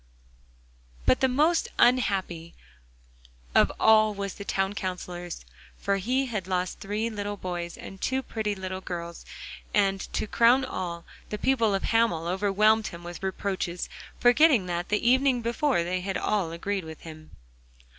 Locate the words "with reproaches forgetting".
13.03-14.65